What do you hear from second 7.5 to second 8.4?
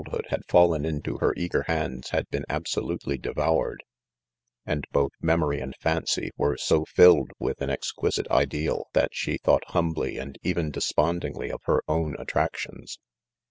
an exquisite